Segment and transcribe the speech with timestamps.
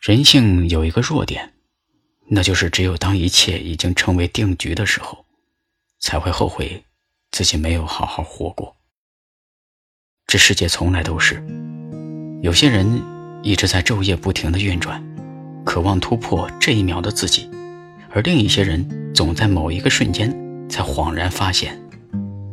[0.00, 1.52] 人性有一个弱点，
[2.30, 5.26] 那就是只有当一切已经成为定局的时候，
[5.98, 6.84] 才会后悔
[7.30, 8.78] 自己没有好好活过。
[10.26, 11.44] 这世界从来都是，
[12.40, 13.02] 有些人
[13.42, 15.04] 一直在昼夜不停的运转，
[15.66, 17.50] 渴望突破这一秒的自己，
[18.10, 20.30] 而另一些人总在某一个瞬间
[20.66, 21.78] 才恍然发现，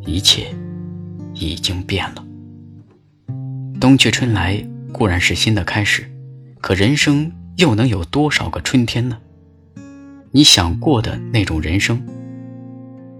[0.05, 0.53] 一切
[1.33, 2.25] 已经变了。
[3.79, 4.61] 冬去春来
[4.91, 6.11] 固然是新的开始。
[6.59, 9.17] 可人生又能有多少个春天呢？
[10.31, 12.01] 你想过的那种人生，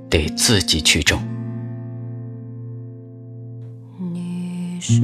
[0.10, 1.20] 得自己去挣。
[4.12, 5.02] 你是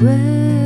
[0.00, 0.57] 为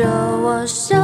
[0.00, 0.06] 着
[0.38, 0.96] 我笑，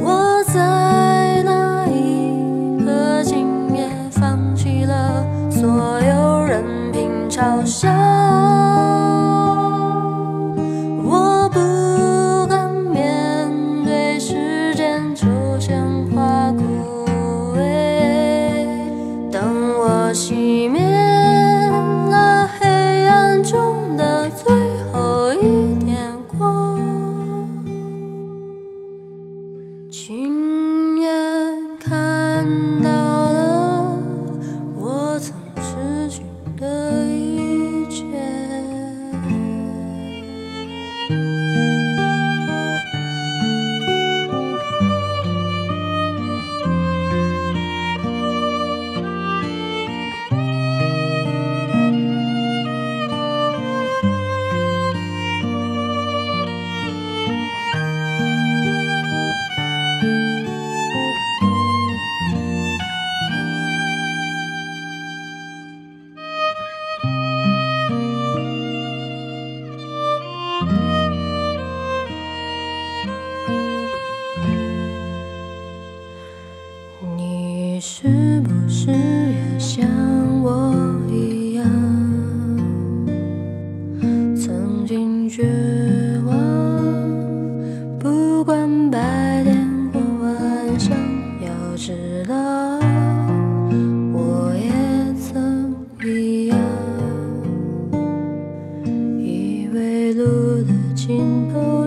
[0.00, 5.68] 我在那一刻竟也放弃了所
[6.00, 8.53] 有人品嘲笑。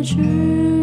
[0.07, 0.76] 尽